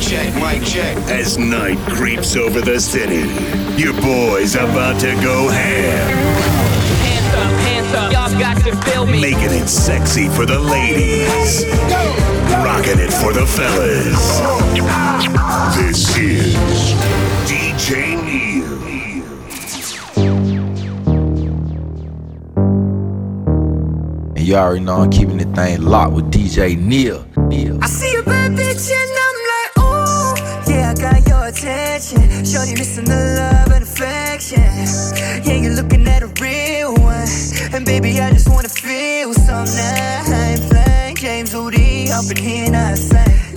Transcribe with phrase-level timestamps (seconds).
[0.00, 0.32] Check,
[0.64, 0.96] check.
[1.10, 3.28] As night creeps over the city,
[3.80, 6.08] your boy's about to go ham.
[7.02, 9.20] Hands up, hands up, y'all got to feel me.
[9.20, 11.66] Making it sexy for the ladies.
[12.64, 14.40] Rocking it for the fellas.
[15.76, 16.54] This is
[17.46, 18.62] DJ Neil.
[24.42, 27.24] you already know I'm keeping the thing locked with DJ Neil.
[27.48, 27.78] Neil.
[27.80, 28.90] I see a bad bitch
[32.02, 32.44] attention.
[32.44, 34.62] Shorty missing the love and affection.
[35.44, 37.28] Yeah, you're looking at a real one.
[37.72, 39.78] And baby, I just wanna feel something.
[39.78, 43.56] I playing James Woody up in here and I sing.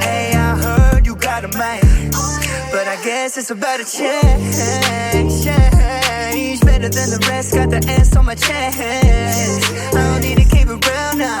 [0.00, 2.10] Hey, I heard you got a man.
[2.70, 5.44] But I guess it's about to change.
[5.44, 6.60] change.
[6.60, 8.78] Better than the rest, got the ass on my chest.
[8.78, 11.40] I don't need to keep it real now.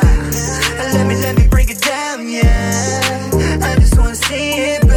[0.94, 3.60] Let me, let me break it down, yeah.
[3.62, 4.87] I just wanna see it.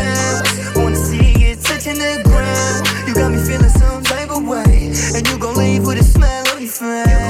[6.82, 7.21] me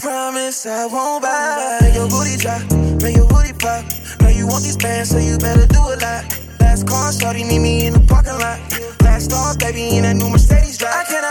[0.00, 1.78] promise I won't buy.
[1.80, 2.62] Make your booty drop,
[3.02, 3.84] make your booty pop.
[4.20, 6.24] Now you want these pants, so you better do a lot.
[6.60, 8.60] Last call, shorty need me in the parking lot.
[9.02, 10.94] Last off, baby, in that new Mercedes drive.
[10.94, 11.25] I cannot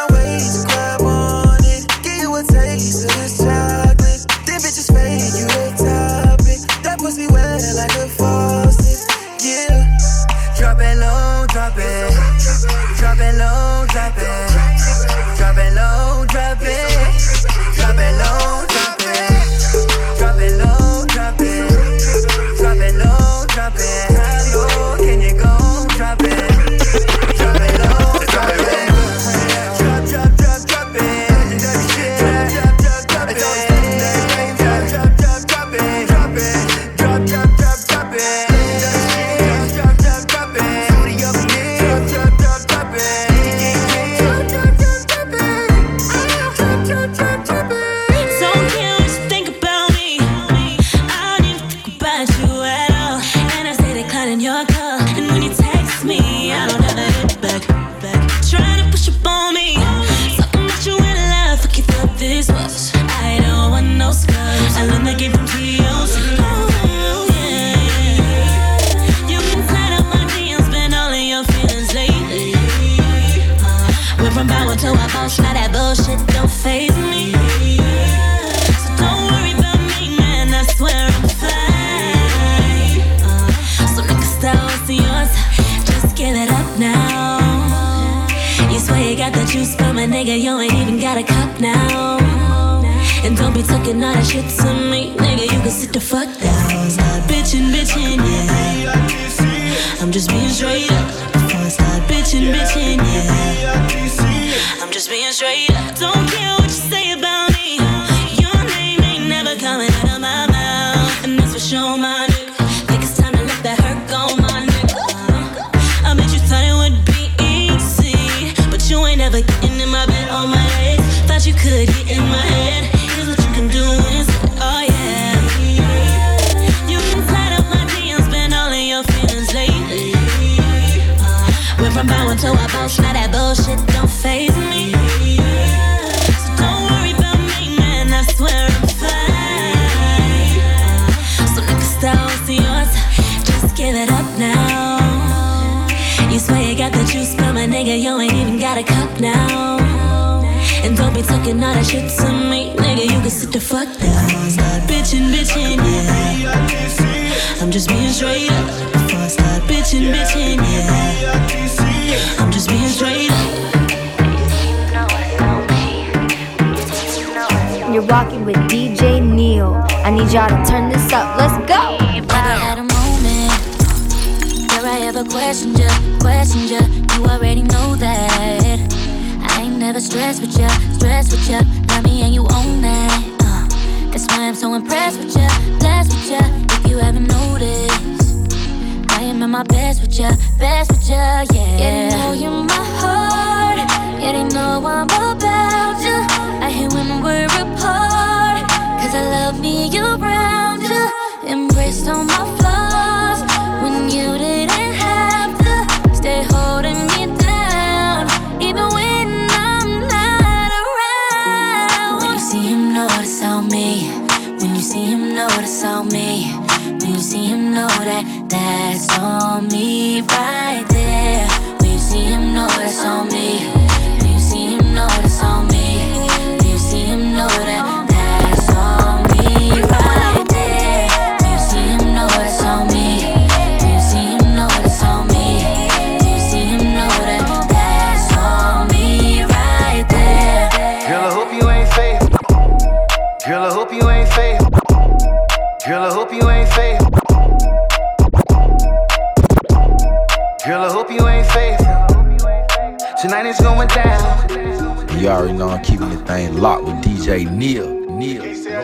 [257.56, 257.88] Neil.
[258.10, 258.44] Neil.
[258.44, 258.81] Yeah.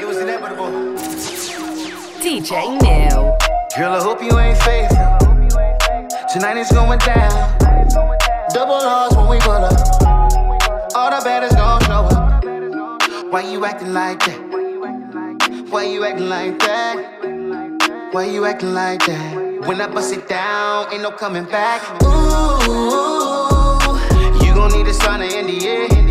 [0.00, 0.72] It was inevitable.
[2.18, 3.38] DJ Neil.
[3.76, 5.18] Girl, I hope you ain't faithful.
[6.32, 7.30] Tonight is going down.
[8.52, 9.72] Double R's when we pull up.
[10.96, 12.44] All the baddest gon' show up.
[13.32, 14.40] Why you acting like that?
[15.70, 18.08] Why you acting like that?
[18.10, 19.62] Why you acting like that?
[19.64, 21.82] When I bust it down, ain't no coming back.
[22.02, 22.58] Ooh,
[24.44, 25.92] you gon' need a sign an NDA.
[25.92, 26.05] Ooh,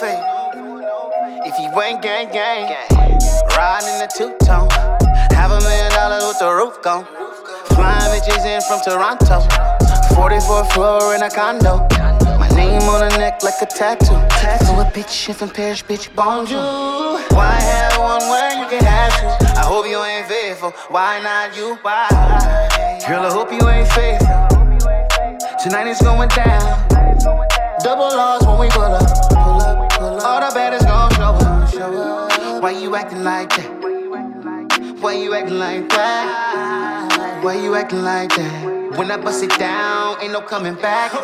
[0.00, 0.18] doing.
[1.46, 2.68] If you ain't gang gang,
[3.56, 4.68] riding in the two tone,
[5.32, 7.06] have a million dollars with the roof gone.
[7.68, 9.40] Flying bitches in from Toronto,
[10.14, 11.86] 44th floor in a condo.
[12.38, 14.20] My name on the neck like a tattoo.
[14.40, 16.58] Tattoo a bitch if I'm Paris, bitch, bonjour.
[17.30, 19.46] Why have one where you can have two?
[19.56, 20.72] I hope you ain't faithful.
[20.90, 21.76] Why not you?
[21.82, 22.08] Why?
[23.08, 24.26] Girl, I hope you ain't faithful.
[25.62, 26.86] Tonight it's going down.
[27.86, 29.06] Double R's when we pull up.
[29.30, 29.75] Pull up,
[33.06, 35.00] acting like that?
[35.00, 37.40] Why you acting like that?
[37.44, 38.98] Why you acting like that?
[38.98, 41.14] When I bust it down, ain't no coming back.
[41.14, 41.18] Ooh,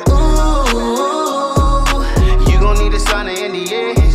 [2.49, 4.12] you gon' need to sign an NDA.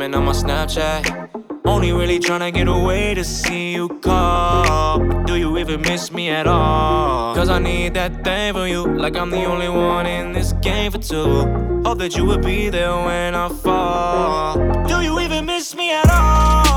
[0.00, 1.28] Women on my Snapchat?
[1.66, 4.98] Only really tryna get away to see you call.
[5.24, 7.34] Do you even miss me at all?
[7.34, 10.90] Cause I need that thing from you, like I'm the only one in this game
[10.90, 11.44] for two.
[11.84, 14.54] Hope that you would be there when I fall.
[14.86, 16.69] Do you even miss me at all?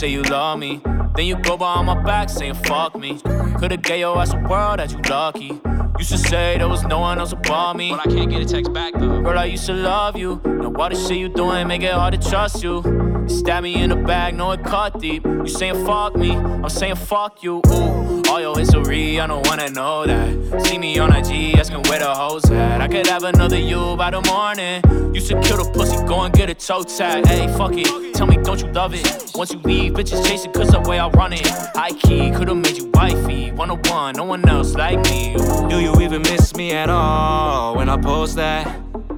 [0.00, 0.80] Say you love me.
[1.14, 3.20] Then you go behind my back saying fuck me.
[3.58, 5.60] Could've gave your ass a world that you lucky.
[5.98, 7.90] Used to say there was no one else above me.
[7.90, 9.20] But I can't get a text back though.
[9.20, 10.40] Girl, I used to love you.
[10.46, 13.09] Now why the shit you doing make it hard to trust you?
[13.22, 15.24] You stab me in the back, know it cut deep.
[15.24, 17.60] You saying fuck me, I'm saying fuck you.
[17.66, 20.66] Ooh, all your history, I don't wanna know that.
[20.66, 22.80] See me on IG, asking where the hoes at.
[22.80, 25.14] I could have another you by the morning.
[25.14, 27.26] Used to kill the pussy, go and get a toe tag.
[27.26, 29.32] Hey, fuck it, tell me don't you love it?
[29.34, 31.46] Once you leave, bitches chasing cause the way I run it.
[31.74, 33.52] High key, could've made you wifey.
[33.52, 35.36] 101, no one else like me.
[35.68, 38.66] Do you even miss me at all when I post that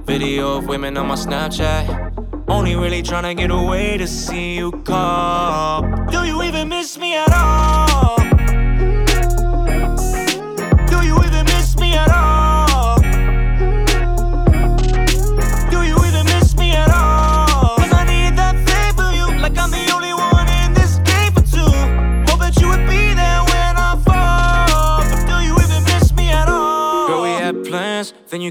[0.05, 2.22] video of women on my Snapchat?
[2.47, 5.83] Only really tryna get away to see you call.
[6.07, 7.92] Do you even miss me at all?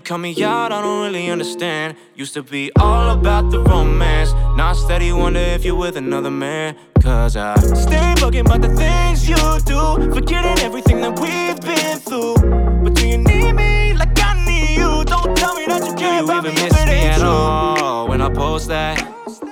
[0.03, 1.97] cut me out, I don't really understand.
[2.15, 4.33] Used to be all about the romance.
[4.57, 6.77] Now steady wonder if you're with another man.
[7.01, 12.35] Cause I stay bugging about the things you do, forgetting everything that we've been through.
[12.83, 15.05] But do you need me like I need you?
[15.05, 18.09] Don't tell me that you care about me if it ain't true.
[18.09, 18.97] When I post that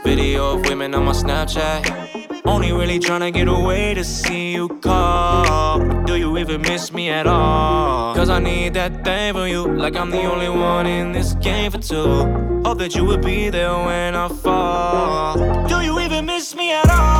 [0.05, 2.20] video of women on my Snapchat.
[2.51, 5.79] Only really tryna get away to see you call.
[6.05, 8.13] Do you even miss me at all?
[8.17, 11.71] Cause I need that thing from you, like I'm the only one in this game
[11.71, 12.25] for two.
[12.65, 15.37] Hope that you would be there when I fall.
[15.69, 17.20] Do you even miss me at all?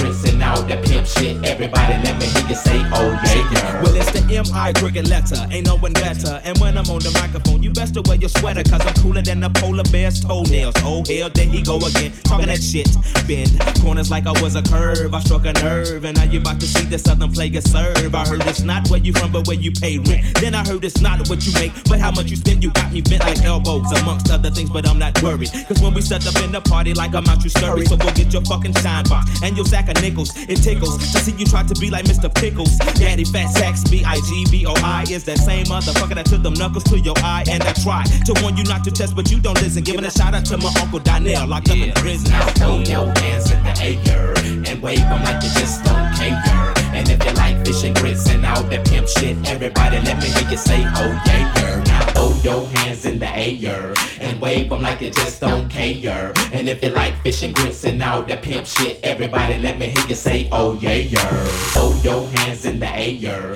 [1.17, 3.81] shit, everybody let me hear you say, oh yeah, yeah.
[3.81, 4.73] Well, it's the M.I.
[4.73, 6.41] cricket letter, ain't no one better.
[6.43, 9.21] And when I'm on the microphone, you best to wear your sweater, cause I'm cooler
[9.21, 10.75] than a polar bear's toenails.
[10.79, 12.87] Oh, hell, there he go again, talking that shit.
[13.27, 13.51] Bend
[13.81, 16.67] corners like I was a curve, I struck a nerve, and now you about to
[16.67, 18.13] see the southern player serve.
[18.13, 20.39] I heard it's not where you from, but where you pay rent.
[20.39, 22.63] Then I heard it's not what you make, but how much you spend.
[22.63, 25.51] You got me bent like elbows, amongst other things, but I'm not worried.
[25.67, 27.85] Cause when we set up in the party, like I'm out, you scurry.
[27.85, 30.31] So go get your fucking shine box and your sack of nickels.
[30.47, 32.33] It tickles to see you try to be like Mr.
[32.33, 32.77] Pickles.
[32.95, 36.43] Daddy Fat Sacks, B I G B O I is that same motherfucker that took
[36.43, 37.43] them knuckles to your eye.
[37.49, 39.83] And I try to warn you not to test, but you don't listen.
[39.83, 42.31] Giving a shout out to my Uncle Donnell, locked up in prison.
[42.31, 46.80] Now throw your hands in the air and wave them like you just don't care.
[47.01, 50.27] And if you like fish and grits and all that pimp shit, everybody let me
[50.29, 51.83] hear you say, oh yeah, yeah.
[51.85, 56.31] Now throw your hands in the air and wave them like you just don't care.
[56.53, 59.87] And if you like fish and grits and all that pimp shit, everybody let me
[59.87, 61.45] hear you say, oh yeah, yeah.
[61.73, 63.55] Throw your hands in the air.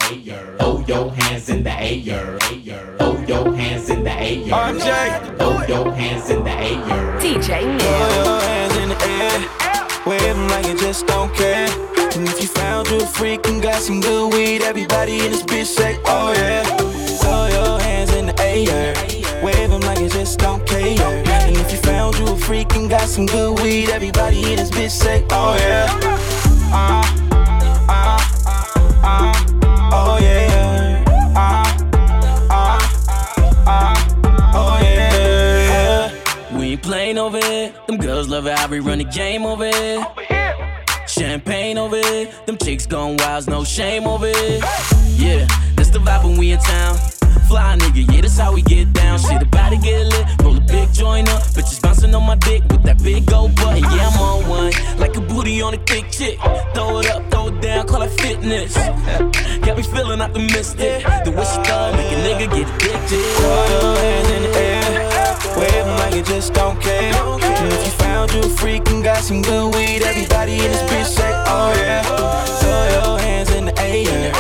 [0.58, 2.40] Throw your hands in the air.
[2.98, 4.38] Throw your hands in the air.
[4.74, 5.38] RJ.
[5.38, 7.20] Throw your hands in the air.
[7.20, 9.40] DJ Throw your hands in the air,
[10.08, 11.95] wave 'em like you just don't care.
[12.16, 15.44] And if you found you a freak and got some good weed, everybody in this
[15.44, 16.64] bitch say, oh yeah.
[16.64, 18.96] Throw your hands in the air,
[19.44, 20.82] wave 'em like you just don't care.
[21.28, 24.72] And if you found you a freak and got some good weed, everybody in this
[24.72, 25.90] bitch say, oh yeah.
[26.72, 27.04] Uh,
[27.90, 28.20] uh,
[29.04, 29.34] uh,
[29.92, 31.04] oh yeah.
[31.36, 31.66] Uh,
[32.50, 32.80] uh,
[33.68, 33.96] uh,
[34.56, 36.58] oh yeah.
[36.58, 37.74] We ain't playing over here.
[37.88, 40.35] Them girls love it how we run the game over here.
[41.18, 42.30] Champagne over here.
[42.46, 44.60] Them chicks going wild, no shame over here.
[45.16, 46.98] Yeah, that's the vibe when we in town.
[47.48, 49.20] Fly nigga, yeah, that's how we get down.
[49.20, 50.26] Shit about to get lit.
[50.44, 51.42] Roll a big joint up.
[51.56, 53.80] Bitches bouncing on my dick with that big gold butt.
[53.80, 54.74] Yeah, I'm on one.
[54.98, 56.38] Like a booty on a thick chick.
[56.74, 58.76] Throw it up, throw it down, call it fitness.
[58.76, 61.02] Got me feeling optimistic.
[61.24, 63.24] The wish you thought make a nigga get addicted.
[63.40, 67.14] Throw your hands in the air, wave like you just don't care.
[67.40, 71.06] If you found you a freak and got some good weed, everybody in this bitch
[71.06, 72.02] say, oh yeah.
[72.60, 74.32] Throw your hands in the air,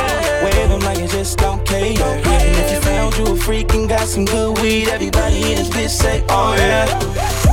[0.43, 1.83] wave 'em like you just don't care.
[1.83, 5.69] And if you found you a freak and got some good weed, everybody in this
[5.69, 7.44] bitch say, oh yeah.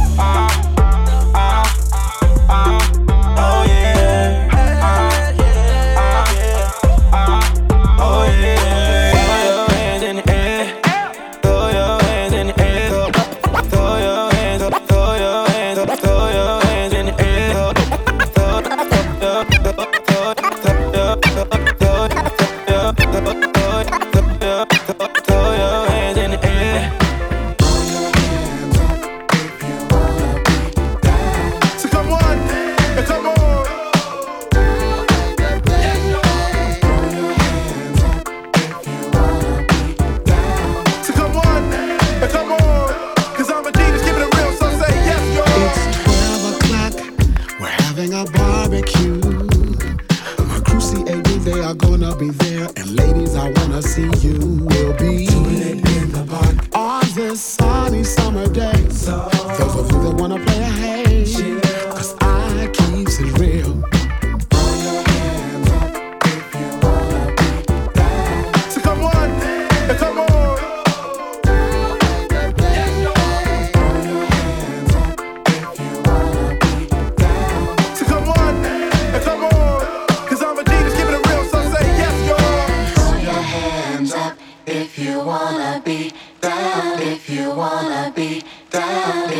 [87.62, 89.31] Wanna be down,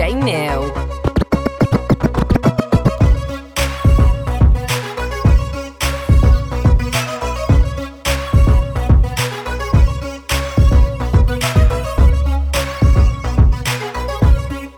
[0.00, 0.62] DJ Neil.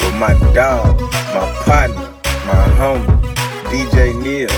[0.01, 1.95] With my dog, my partner,
[2.45, 3.07] my homie,
[3.71, 4.49] DJ Neil.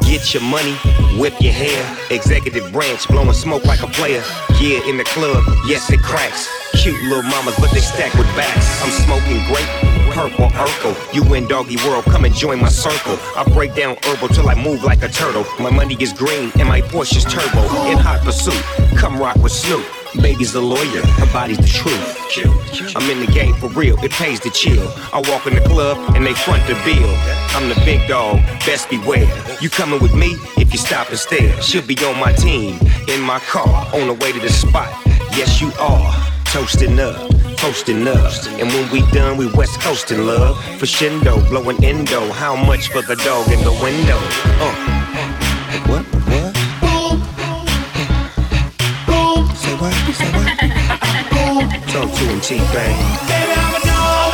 [0.00, 0.74] Get your money,
[1.16, 1.96] whip your hair.
[2.10, 4.24] Executive branch, blowing smoke like a player.
[4.60, 6.65] Yeah, in the club, yes, it cracks.
[6.76, 8.82] Cute little mamas, but they stack with backs.
[8.82, 9.66] I'm smoking grape,
[10.14, 10.94] purple Urkel.
[11.14, 13.18] You in doggy world, come and join my circle.
[13.36, 15.44] I break down herbal till I move like a turtle.
[15.58, 17.62] My money is green and my Porsche's turbo.
[17.90, 18.62] In hot pursuit,
[18.96, 19.84] come rock with Snoop.
[20.20, 22.96] Baby's a lawyer, her body's the truth.
[22.96, 24.86] I'm in the game for real, it pays to chill.
[25.12, 27.10] I walk in the club and they front the bill.
[27.56, 29.28] I'm the big dog, best beware.
[29.60, 31.60] You coming with me if you stop and stare.
[31.62, 34.88] She'll be on my team, in my car, on the way to the spot.
[35.32, 36.35] Yes, you are.
[36.56, 37.28] Toasting up,
[37.58, 38.32] toasting up.
[38.58, 40.56] And when we done, we west coasting love.
[40.80, 42.32] Shindo, blowing endo.
[42.32, 44.16] How much for the dog in the window?
[44.64, 44.72] Uh.
[45.84, 46.06] What?
[46.32, 46.54] What?
[46.80, 47.20] Boom.
[49.04, 49.54] Boom.
[49.54, 49.92] Say what?
[50.16, 50.48] Say what?
[51.28, 51.68] Boom.
[51.92, 52.96] Talk to him, T-Bang.
[53.28, 54.32] Baby, I'm a dog.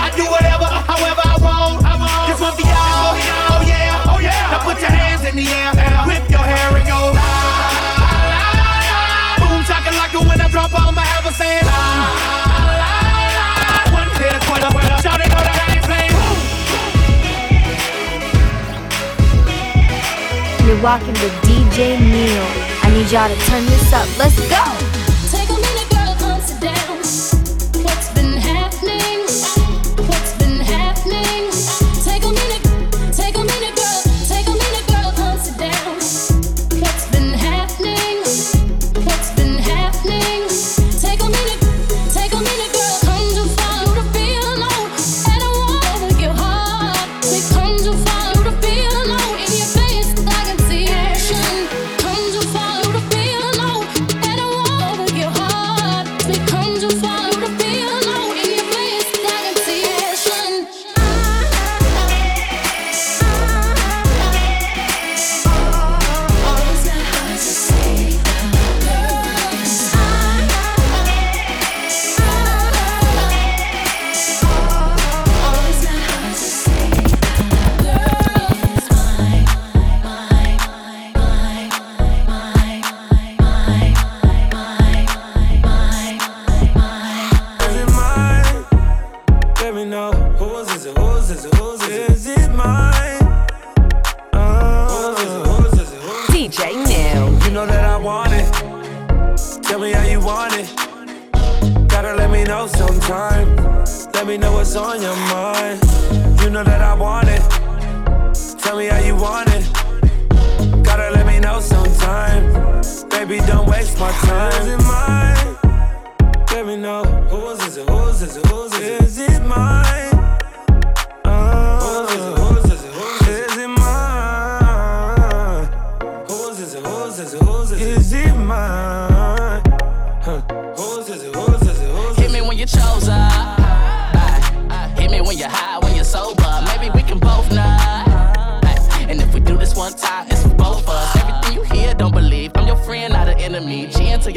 [0.00, 1.84] I do whatever, however I want.
[1.84, 2.60] Want.
[2.60, 2.64] Y'all.
[2.64, 4.52] Oh yeah, oh yeah.
[4.52, 5.77] Now put your hands in the air,
[20.82, 22.44] rocking with DJ Neil.
[22.82, 24.06] I need y'all to turn this up.
[24.18, 24.87] Let's go.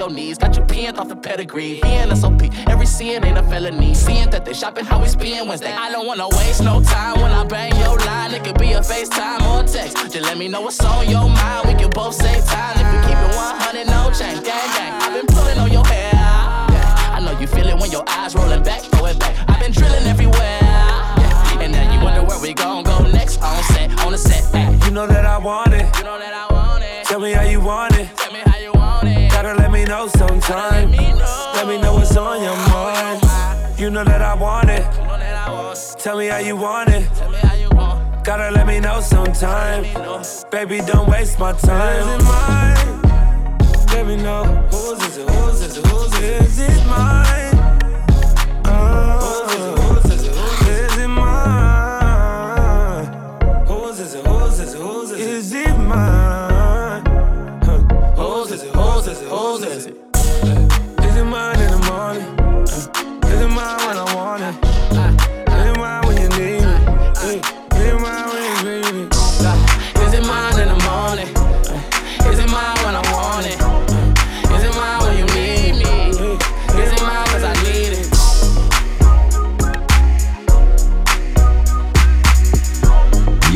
[0.01, 1.79] Your knees, got you pinned off the pedigree.
[1.83, 3.93] Being SOP, every sin ain't a felony.
[3.93, 5.71] Seeing that they shopping how we spend Wednesday.
[5.71, 8.33] I don't wanna waste no time when I bang your line.
[8.33, 9.97] It could be a FaceTime or a text.
[10.11, 11.67] Just let me know what's on your mind.
[11.67, 14.43] We can both save time if you keep it 100, no change.
[14.43, 14.93] Gang, gang.
[15.03, 16.13] I've been pulling on your hair.
[16.13, 17.17] Yeah.
[17.17, 19.35] I know you feel it when your eyes rolling back, throw it back.
[19.49, 20.61] I've been drilling everywhere.
[21.21, 21.61] Yeah.
[21.61, 23.39] And now you wonder where we gon' go next.
[23.43, 24.43] On set, on the set.
[24.55, 24.79] Ay.
[24.83, 25.85] You know that I want it.
[25.97, 27.05] You know that I want it.
[27.05, 28.09] Tell me how you want it.
[29.51, 30.91] Gotta let me know sometime.
[30.91, 33.21] Let me know what's on your mind.
[33.77, 34.85] You know that I want it.
[35.99, 37.05] Tell me how you want it.
[38.23, 39.83] Gotta let me know sometime.
[40.51, 42.07] Baby, don't waste my time.
[42.07, 43.01] Is it mine?
[43.87, 44.45] Let me know.
[44.71, 45.29] Whose is it?
[45.29, 45.85] Whose is it?
[45.85, 46.41] Whose is it?
[46.43, 47.60] Is it mine?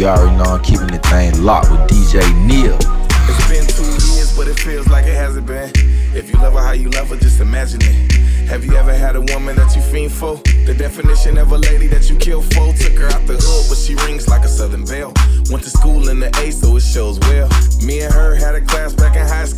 [0.05, 2.77] Already know I'm keeping the thing locked with DJ Neil.
[2.77, 5.71] It's been two years, but it feels like it hasn't been.
[6.13, 8.11] If you love her how you love her, just imagine it.
[8.45, 10.35] Have you ever had a woman that you fiend for?
[10.67, 12.71] The definition of a lady that you kill for.
[12.77, 15.11] Took her out the hood, but she rings like a southern belle.
[15.49, 17.49] Went to school in the A, so it shows well.
[17.81, 19.54] Me and her had a class back in high school.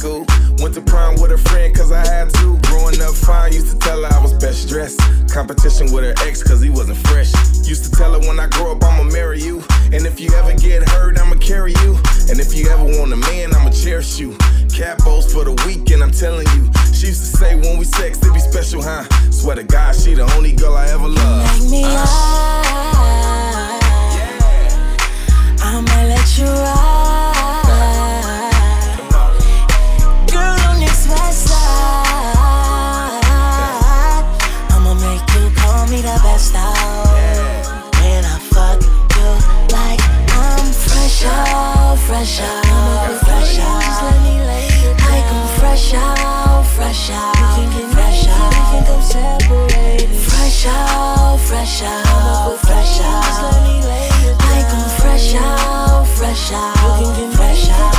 [0.78, 2.56] To prom with a friend, cause I had to.
[2.70, 5.00] Growing up fine, used to tell her I was best dressed.
[5.28, 7.34] Competition with her ex, cause he wasn't fresh.
[7.68, 9.64] Used to tell her when I grow up, I'ma marry you.
[9.92, 11.98] And if you ever get hurt, I'ma carry you.
[12.30, 14.34] And if you ever want a man, I'ma cherish you.
[14.70, 16.70] Capos for the weekend, I'm telling you.
[16.94, 19.02] She used to say when we sex, it be special, huh?
[19.32, 21.60] Swear to God, she the only girl I ever loved.
[21.64, 22.06] Make me uh.
[22.06, 23.18] high.
[25.60, 27.07] I'ma let you ride.
[42.28, 43.88] Fresh out, fresh out.
[44.46, 47.36] Like I'm fresh out, fresh out,
[47.94, 48.48] fresh out.
[50.28, 53.48] Fresh out, fresh out, fresh out.
[54.70, 55.87] I'm fresh out,
[56.18, 57.94] fresh out, fresh out.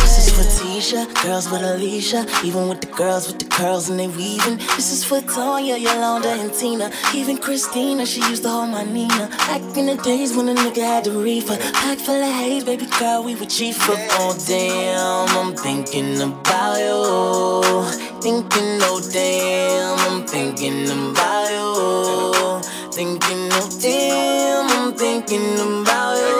[0.00, 4.00] This is for Tisha, girls with Alicia, even with the girls with the curls and
[4.00, 4.56] they weaving.
[4.76, 8.06] This is for Tonya, Yolanda, and Tina, even Christina.
[8.06, 9.28] She used to hold my Nina.
[9.48, 12.86] Back in the days when a nigga had the reefer, pack full of haze, baby
[12.98, 13.98] girl, we were chief of.
[14.12, 17.84] Oh damn, I'm thinking about you.
[18.22, 22.62] Thinking, oh damn, I'm thinking about you.
[22.92, 26.28] Thinking, oh damn, I'm thinking about you.
[26.28, 26.33] You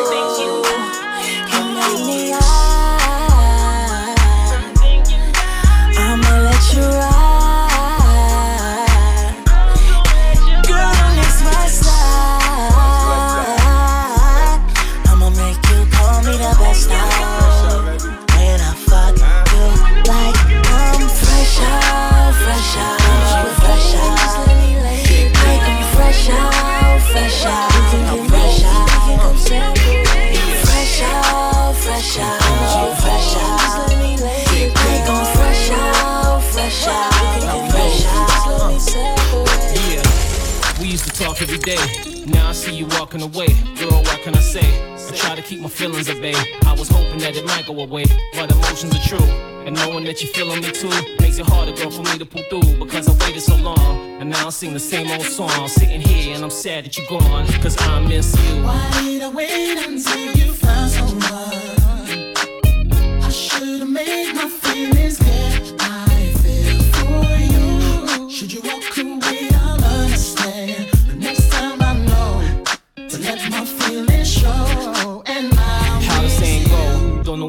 [41.44, 42.24] every day.
[42.26, 43.48] Now I see you walking away.
[43.78, 44.66] Girl, what can I say?
[44.94, 46.34] I try to keep my feelings at bay.
[46.64, 49.28] I was hoping that it might go away, but emotions are true.
[49.66, 50.88] And knowing that you're feeling me too
[51.20, 54.20] makes it harder, girl, for me to pull through because I waited so long.
[54.20, 55.68] And now I sing the same old song.
[55.68, 58.62] Sitting here and I'm sad that you're gone, cause I miss you.
[58.62, 61.22] Why did I wait until you found someone?
[63.22, 65.76] I should've made my feelings clear.
[65.78, 68.30] I feel for you.
[68.30, 69.13] Should you walk away,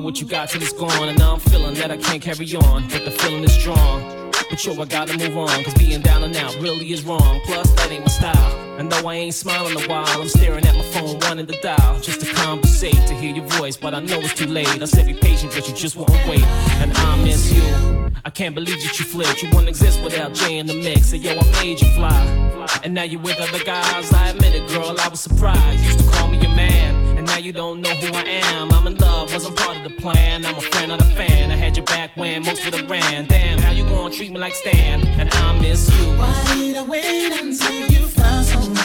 [0.06, 1.10] what you got till it's gone.
[1.10, 2.88] And now I'm feeling that I can't carry on.
[2.89, 4.32] But the feeling is strong.
[4.49, 5.64] But yo, I gotta move on.
[5.64, 7.41] Cause being down and out really is wrong.
[7.45, 8.80] Plus, that ain't my style.
[8.80, 11.99] And though I ain't smiling a while, I'm staring at my phone, wanting to dial.
[12.01, 13.76] Just to conversate, to hear your voice.
[13.76, 14.68] But I know it's too late.
[14.68, 16.43] I said be patient, but you just won't wait.
[16.82, 18.12] And I miss you.
[18.24, 19.41] I can't believe that you flipped.
[19.41, 21.08] You wouldn't exist without Jay in the mix.
[21.08, 22.68] Say, yo, I made you fly.
[22.84, 24.14] And now you're with other guys.
[24.14, 25.80] I admit it, girl, I was surprised.
[25.80, 27.05] You Used to call me your man.
[27.26, 28.71] And now you don't know who I am.
[28.71, 30.45] I'm in love, wasn't part of the plan.
[30.45, 31.49] I'm a friend of the fan.
[31.49, 33.26] I had your back when most of the ran.
[33.26, 35.07] Damn, how you gonna treat me like Stan?
[35.19, 36.05] And I miss you.
[36.19, 38.78] Why did I wait until you found someone?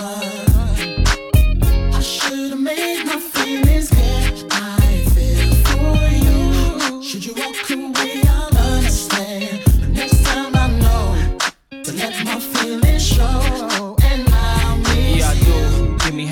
[1.93, 4.49] I should've made my feelings clear.
[4.51, 7.03] I feel for you.
[7.03, 8.22] Should you walk away,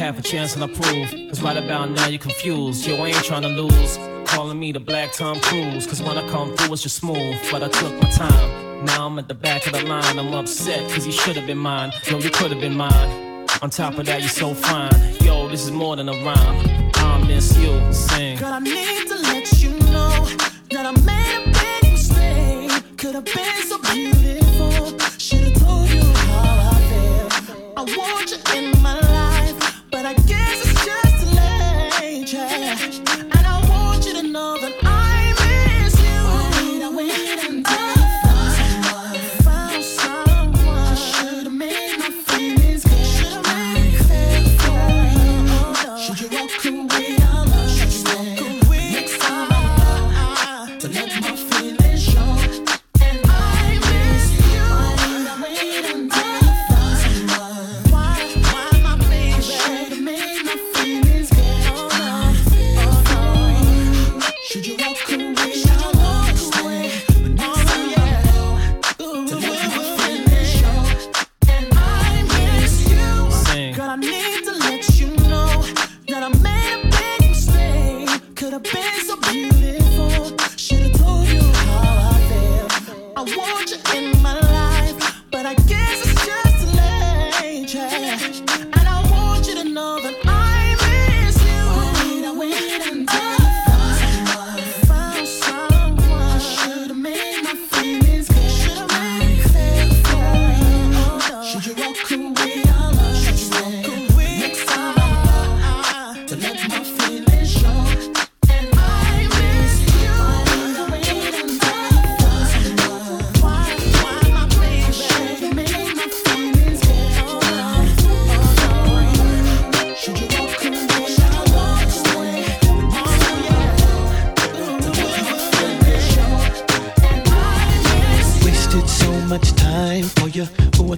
[0.08, 1.10] half a chance and I prove.
[1.28, 2.86] Cause right about now you're confused.
[2.86, 3.98] Yo, I ain't trying to lose.
[4.26, 5.86] Calling me the black Tom Cruise.
[5.86, 7.36] Cause when I come through, it's just smooth.
[7.50, 8.86] But I took my time.
[8.86, 10.18] Now I'm at the back of the line.
[10.18, 11.92] I'm upset cause you should have been mine.
[12.06, 13.46] Yo, you could have been mine.
[13.60, 14.92] On top of that, you're so fine.
[15.20, 16.90] Yo, this is more than a rhyme.
[16.94, 17.92] I miss you.
[17.92, 18.38] Sing.
[18.38, 20.26] Girl, I need to let you know
[20.70, 22.96] that I made a big mistake.
[22.96, 24.47] Could have been so beautiful.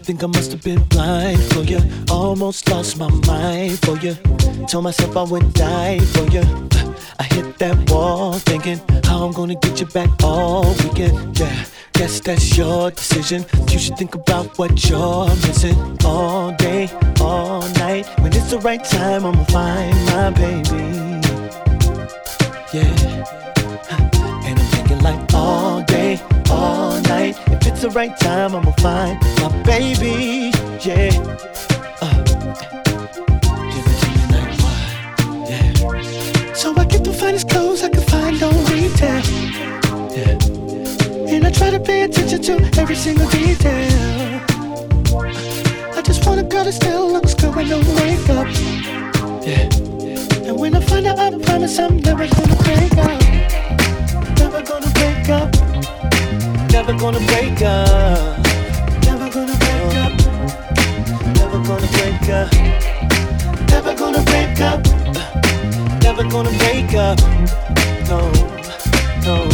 [0.01, 1.79] Oh, think I must have been blind for you.
[2.11, 4.15] Almost lost my mind for you.
[4.67, 6.43] Told myself I would die for you.
[7.19, 11.39] I hit that wall thinking how I'm gonna get you back all weekend.
[11.39, 13.45] Yeah, guess that's your decision.
[13.69, 16.89] You should think about what you're missing all day,
[17.21, 18.07] all night.
[18.21, 20.83] When it's the right time, I'ma find my baby.
[22.73, 22.95] Yeah.
[24.47, 27.37] And I'm thinking like all day, all night.
[27.49, 30.53] If it's the right time, I'ma find my baby.
[30.87, 31.11] Yeah.
[32.05, 32.17] Uh,
[33.75, 34.61] give it to me like?
[35.51, 36.55] Yeah.
[36.55, 39.23] So I get the finest clothes I can find on retail.
[40.17, 41.33] Yeah.
[41.33, 44.41] And I try to pay attention to every single detail.
[45.99, 48.49] I just want a girl that still looks good with no makeup.
[49.49, 49.67] Yeah.
[50.47, 53.21] And when I find out, I promise I'm never gonna break up.
[54.39, 56.00] Never gonna break up.
[56.73, 58.39] Never gonna break up.
[59.05, 60.13] Never gonna break up.
[61.37, 62.53] Never gonna break up.
[63.71, 64.81] Never gonna break up.
[66.03, 67.19] Never gonna break up.
[68.09, 68.31] No,
[69.27, 69.49] no.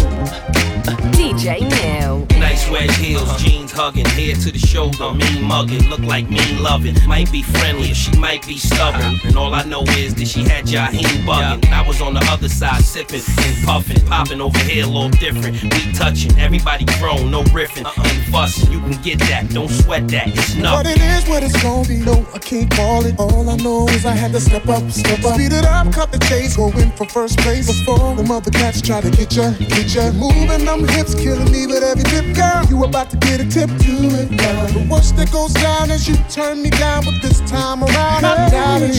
[1.12, 2.36] DJ New.
[2.77, 6.95] Wedge heels, jeans hugging, head to the shoulder, mean mugging, look like mean loving.
[7.07, 9.18] Might be friendly, or she might be stubborn.
[9.24, 11.72] And all I know is that she had Jaheim bugging.
[11.72, 15.62] I was on the other side sipping and puffing, popping over here a little different.
[15.62, 18.09] We touching, everybody grown, no riffing, uh-uh.
[18.09, 18.70] ain't fussing.
[18.70, 20.93] You can get that, don't sweat that, it's What nothing.
[20.93, 23.18] it is, what it's gonna be, no, I can't call it.
[23.18, 25.35] All I know is I had to step up, step up.
[25.35, 27.66] Speed it up, cut the chase, go in for first place.
[27.66, 30.12] Before the mother cats try to get ya, get ya.
[30.12, 32.66] Moving them hips, killing me with every dip, girl.
[32.69, 34.67] You about to get a tip to it, girl.
[34.67, 38.51] The worst that goes down is you turn me down, but this time around, I'm
[38.51, 38.95] doubt it.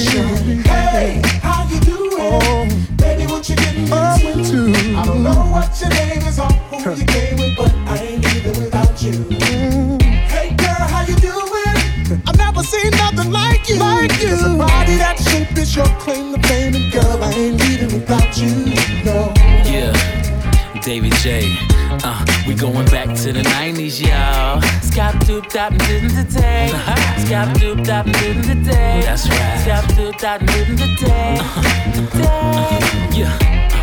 [0.65, 2.13] Hey, how you doing?
[2.17, 2.65] Oh,
[2.97, 4.71] baby, what you getting into?
[4.97, 8.25] I don't know what your name is or who you came with, but I ain't
[8.25, 9.11] leaving without you.
[9.11, 10.01] Mm.
[10.01, 12.21] Hey, girl, how you doing?
[12.25, 13.79] I've never seen nothing like you.
[13.79, 14.29] Like you.
[14.29, 17.99] There's a body that shape is your claim to fame, and girl, I ain't leaving
[17.99, 18.73] without you.
[19.03, 19.33] No.
[19.67, 19.91] Yeah,
[20.81, 21.76] David J.
[22.03, 24.61] Uh, we going back to the 90s, y'all.
[24.81, 26.69] Scop doop dop and didn't the day.
[27.25, 29.01] Scop doop dop and didn't the day.
[29.03, 29.63] That's right.
[29.65, 31.37] Scop doop dop and didn't the day.
[32.17, 33.19] Day.
[33.19, 33.37] Yeah.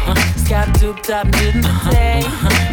[0.06, 0.14] Uh-huh.
[0.36, 2.22] Scop doop dop and didn't the day.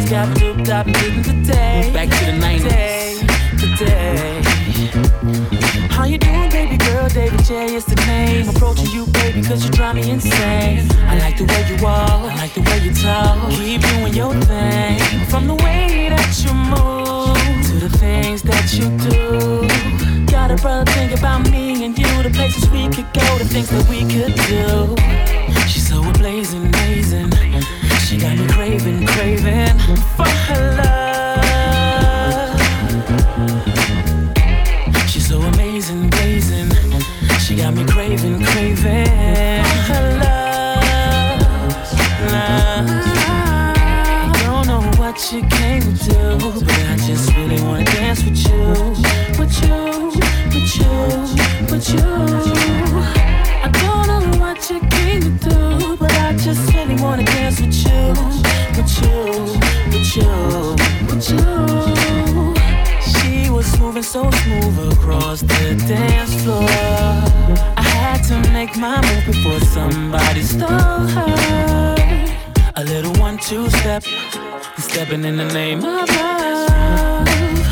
[0.05, 1.91] Scop doop dop and didn't the day.
[1.93, 3.77] Back to the 90s.
[3.77, 4.60] Today.
[4.91, 7.07] How you doing, baby girl?
[7.07, 8.49] David J is the name.
[8.49, 10.85] Approaching you, baby, cause you drive me insane.
[11.07, 13.51] I like the way you walk, I like the way you talk.
[13.51, 14.99] Keep doing your thing.
[15.27, 17.37] From the way that you move
[17.67, 20.25] to the things that you do.
[20.25, 23.69] Got a brother think about me and you, the places we could go, the things
[23.69, 24.95] that we could do.
[25.67, 27.31] She's so blazing, amazing.
[28.05, 29.77] She got me craving, craving
[30.17, 31.00] for her love.
[64.11, 67.80] So smooth across the dance floor.
[68.11, 71.95] Had to make my move before somebody stole her.
[72.75, 74.03] A little one-two step,
[74.77, 77.27] stepping in the name of love.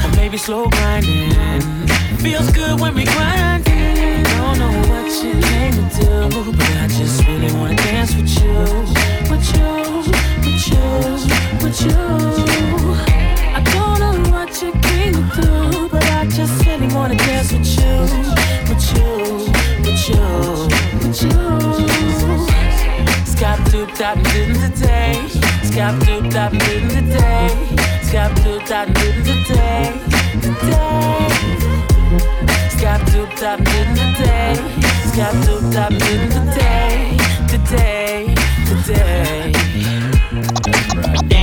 [0.06, 1.88] Or maybe slow grinding.
[2.20, 4.24] Feels good when we grinding.
[4.38, 8.56] Don't know what you came to do, but I just really wanna dance with you,
[9.30, 9.68] with you,
[10.46, 10.86] with you,
[11.64, 12.00] with you.
[13.58, 17.68] I don't know what you came to do, but I just really wanna dance with
[17.78, 17.94] you,
[18.70, 19.59] with you,
[20.08, 20.16] you.
[23.26, 25.14] Scop doop dop didn't the day.
[25.64, 27.50] Scop doop and didn't the day.
[28.08, 29.86] Scop doop and didn't the day.
[30.44, 31.30] The day.
[32.76, 34.54] Scop doop and didn't the day.
[35.10, 37.18] Scop doop and didn't the day.
[41.20, 41.39] The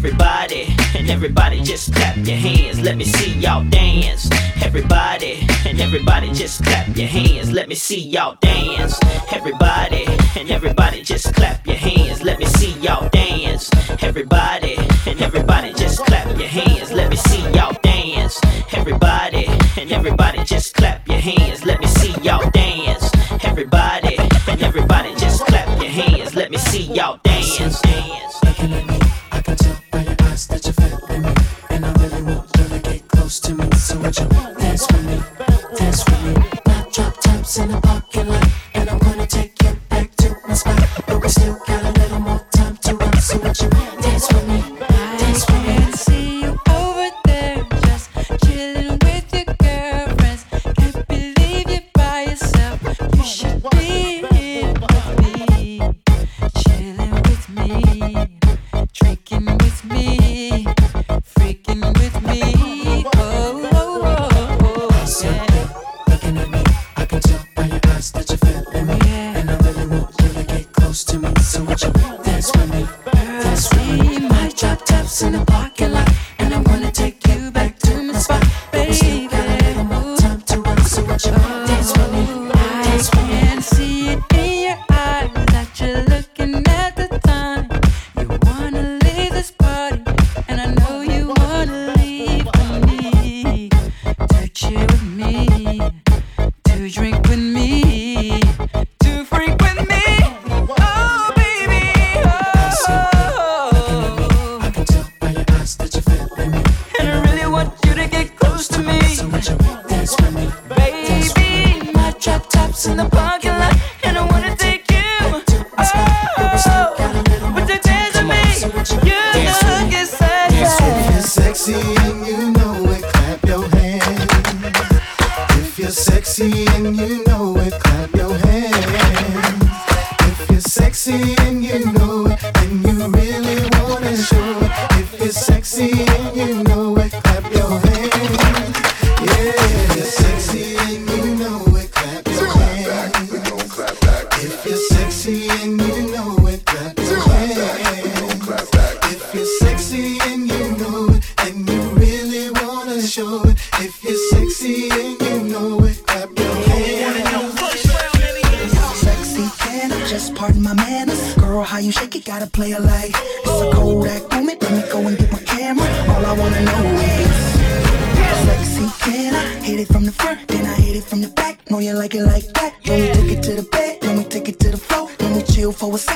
[0.00, 2.80] everybody, and everybody just clap your hands.
[2.80, 4.30] Let me see y'all dance.
[4.62, 7.52] Everybody, and everybody just clap your hands.
[7.52, 8.98] Let me see y'all dance.
[9.30, 10.06] Everybody,
[10.38, 12.22] and everybody just clap your hands.
[12.22, 13.68] Let me see y'all dance.
[14.00, 14.76] Everybody,
[15.06, 16.94] and everybody just clap your hands.
[16.94, 18.40] Let me see y'all dance.
[18.72, 19.44] Everybody,
[19.76, 21.66] and everybody just clap your hands.
[21.66, 23.10] Let me see y'all dance.
[23.44, 24.16] Everybody,
[24.48, 26.34] and everybody just clap your hands.
[26.34, 28.09] Let me see y'all dance.
[37.60, 37.89] In the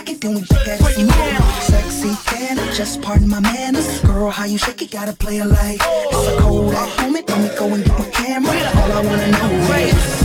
[0.07, 1.61] look at it more.
[1.63, 4.01] Sexy can I just pardon my manners?
[4.01, 7.29] Girl, how you shake it, gotta play it like it's a Kodak moment.
[7.29, 8.53] Let me go and get my camera.
[8.53, 10.25] All I wanna know is.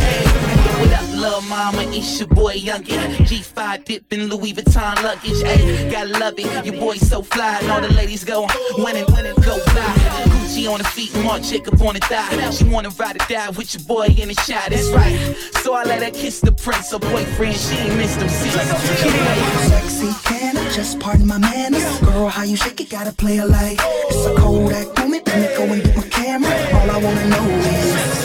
[0.80, 1.84] What up, lil' mama?
[1.92, 3.12] It's your boy Yung Berg.
[3.28, 5.44] G5 dipping Louis Vuitton luggage.
[5.44, 6.66] Ayy, gotta love it.
[6.66, 9.99] Your boy so fly, and all the ladies go winning, winning, go fly.
[10.26, 12.50] Gucci on the feet, Marc Jacob on the thigh.
[12.52, 14.70] She wanna ride or die with your boy in the shot.
[14.70, 15.18] That's right.
[15.64, 17.56] So I let her kiss the prince, her boyfriend.
[17.56, 18.28] She ain't missed them.
[18.28, 19.68] Yeah.
[19.68, 22.00] Sexy can I just pardon my manners?
[22.00, 25.28] Girl, how you shake it, gotta play it like it's a Kodak moment.
[25.28, 26.52] Let me go and get my camera.
[26.74, 28.20] All I wanna know is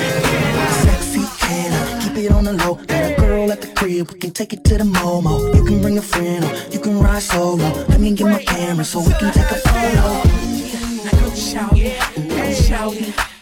[0.84, 2.74] sexy can I keep it on the low?
[2.74, 5.54] Got a girl at the crib, we can take it to the Momo.
[5.54, 7.68] You can bring a friend, or you can ride solo.
[7.88, 10.43] Let me get my camera so we can take a photo.
[11.34, 12.94] Now go shout it, go shout.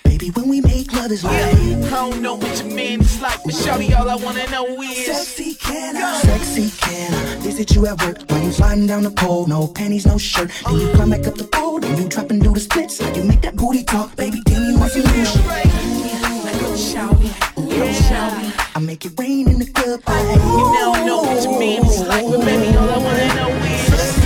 [0.03, 3.21] Baby, when we make love is Yeah, like I don't know what your man is
[3.21, 6.21] like, but shawty, all I wanna know is Sexy can I?
[6.23, 7.37] Sexy can I?
[7.41, 9.47] Visit you at work while you sliding down the pole.
[9.47, 10.51] No panties, no shirt.
[10.65, 11.81] Then you climb back up the pole.
[11.81, 12.99] Then you drop and do the splits.
[12.99, 14.41] How you make that booty talk, baby?
[14.47, 15.37] Damn, you must be loose.
[15.37, 18.77] Now go shout it, go shout it.
[18.77, 20.01] I make it rain in the club.
[20.07, 20.15] Oh.
[20.33, 23.93] You now know what your man is like, but baby, all I wanna know is
[23.93, 24.23] I?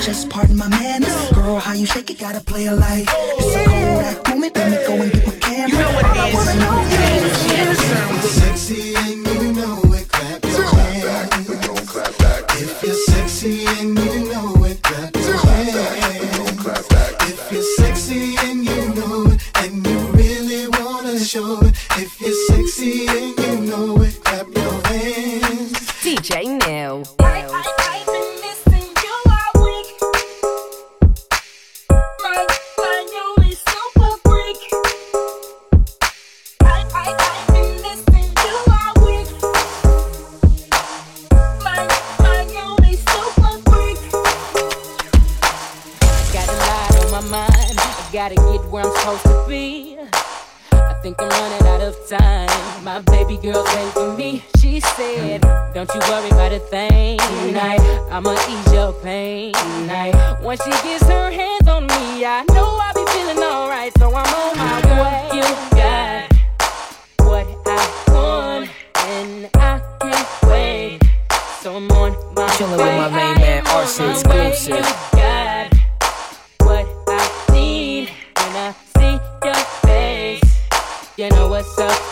[0.00, 1.21] Just pardon my manners.
[1.82, 4.54] Girl, how you shake it, gotta play it like it's a Kodak moment.
[4.54, 5.68] Let me go and get my camera.
[5.68, 6.18] You know what it is.
[6.18, 11.48] I wanna know If you're sexy and you know it, clap your hands.
[12.60, 16.38] If you're sexy and you know it, clap your hands.
[17.28, 21.74] If you're sexy and you know it, and you really wanna show it.
[21.98, 25.72] If you're sexy and you know it, clap your hands.
[26.02, 27.02] DJ Neil.
[53.36, 54.44] Baby girl's ready for me.
[54.58, 55.40] She said,
[55.74, 57.80] Don't you worry about a thing tonight.
[58.10, 60.40] I'ma ease your pain tonight.
[60.42, 63.92] Once she gets her hands on me, I know I'll be feeling alright.
[63.98, 65.36] So I'm on my way.
[65.36, 65.42] You
[65.76, 66.32] got
[67.26, 71.00] what I want, and I can't wait.
[71.60, 72.98] So I'm on my Chillin' way.
[73.00, 74.76] with my main man, am on RC my exclusive.
[74.76, 75.74] You got
[76.60, 80.42] what I need when I see your face.
[81.16, 82.11] You know what's up,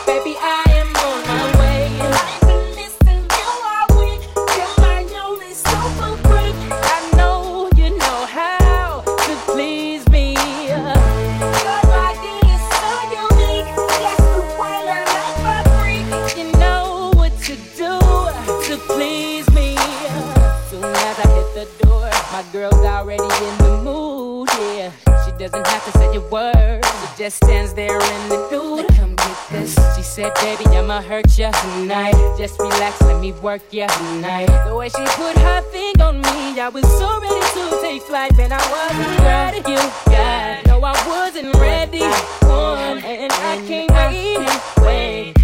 [27.20, 28.88] just stands there in the nude.
[28.96, 29.74] Come get this.
[29.94, 32.14] She said, baby, I'ma hurt ya tonight.
[32.38, 34.48] Just relax, let me work ya tonight.
[34.66, 38.34] The way she put her thing on me, I was so ready to take flight,
[38.38, 38.52] man.
[38.54, 39.58] I wasn't ready.
[39.58, 39.76] You
[40.10, 42.00] got, no, I wasn't ready.
[42.48, 44.82] One, And I can't wait.
[44.82, 45.34] wait.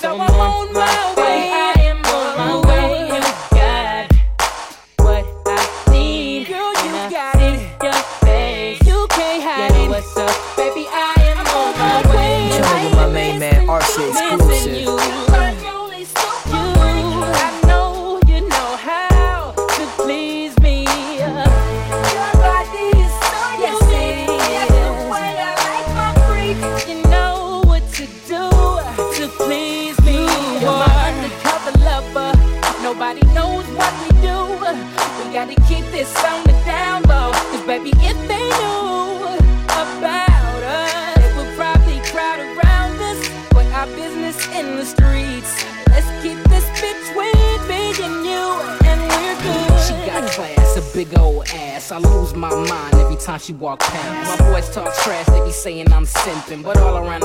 [0.00, 1.83] So I'm on my way.
[56.34, 57.23] But all around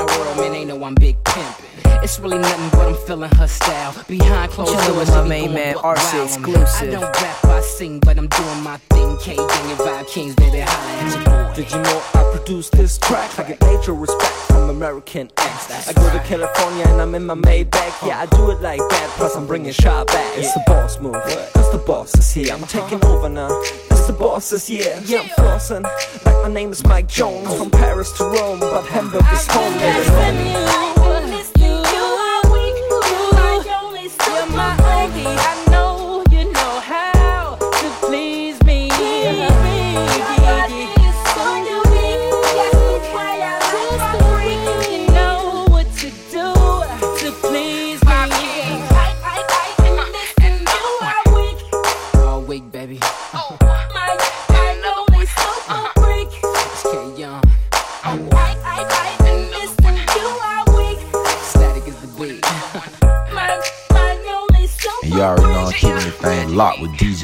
[2.19, 3.95] It's really nothing but I'm feeling her style.
[4.09, 6.89] Behind closed doors, my main man, buck RC exclusive.
[6.89, 9.17] I don't rap, I sing, but I'm doing my thing.
[9.21, 11.55] K Gang and Vibe Kings, baby, holla at.
[11.55, 13.39] Did you know I produced this track?
[13.39, 15.87] I get major respect from American X.
[15.87, 18.05] I go to California and I'm in my Maybach.
[18.05, 19.13] Yeah, I do it like that.
[19.15, 20.37] Plus I'm bringing shot back.
[20.37, 21.13] It's the boss move.
[21.53, 22.53] Cause the boss is here.
[22.53, 23.47] I'm taking over now.
[23.87, 25.01] Cause the boss is here.
[25.05, 25.83] Yeah, I'm flossing.
[26.25, 27.55] Like my name is Mike Jones.
[27.55, 29.73] From Paris to Rome, but Hamburg is home.
[29.79, 30.79] baby.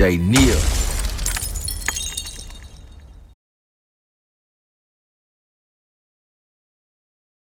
[0.06, 0.85] DJ Neil.